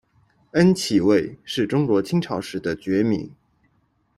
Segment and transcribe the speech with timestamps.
[0.53, 3.29] 恩骑尉，是中国清朝时的爵名。